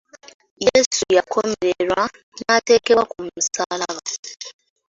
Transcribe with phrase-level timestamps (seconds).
[0.67, 2.03] Yesu yakomererwa
[2.43, 3.99] n’ateekebwa ku musaalaba.